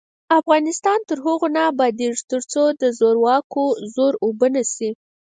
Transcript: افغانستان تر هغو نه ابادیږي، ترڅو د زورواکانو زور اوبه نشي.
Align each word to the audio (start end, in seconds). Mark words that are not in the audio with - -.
افغانستان 0.39 0.99
تر 1.09 1.17
هغو 1.25 1.47
نه 1.55 1.61
ابادیږي، 1.71 2.21
ترڅو 2.31 2.63
د 2.81 2.83
زورواکانو 2.99 3.65
زور 3.93 4.13
اوبه 4.23 4.47
نشي. 4.55 4.89